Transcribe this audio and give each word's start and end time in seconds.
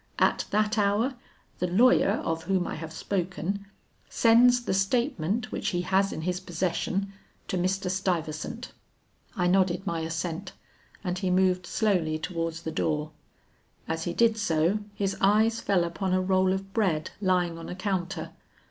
At 0.17 0.45
that 0.49 0.79
hour 0.79 1.13
the 1.59 1.67
lawyer 1.67 2.09
of 2.09 2.45
whom 2.45 2.65
I 2.65 2.73
have 2.73 2.91
spoken, 2.91 3.67
sends 4.09 4.63
the 4.63 4.73
statement 4.73 5.51
which 5.51 5.67
he 5.67 5.81
has 5.81 6.11
in 6.11 6.21
his 6.21 6.39
possession 6.39 7.13
to 7.47 7.55
Mr. 7.55 7.87
Stuyvesant.' 7.87 8.71
I 9.35 9.45
nodded 9.45 9.85
my 9.85 9.99
assent, 9.99 10.53
and 11.03 11.19
he 11.19 11.29
moved 11.29 11.67
slowly 11.67 12.17
towards 12.17 12.63
the 12.63 12.71
door. 12.71 13.11
As 13.87 14.05
he 14.05 14.13
did 14.15 14.37
so, 14.37 14.79
his 14.95 15.15
eyes 15.21 15.61
fell 15.61 15.83
upon 15.83 16.13
a 16.15 16.19
roll 16.21 16.51
of 16.51 16.73
bread 16.73 17.11
lying 17.21 17.59
on 17.59 17.69
a 17.69 17.75
counter. 17.75 18.31